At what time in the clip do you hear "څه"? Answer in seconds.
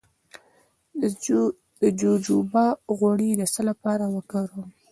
3.53-3.61